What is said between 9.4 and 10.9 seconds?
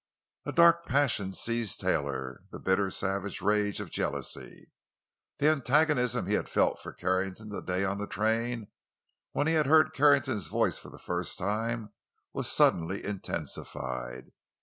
he had heard Carrington's voice for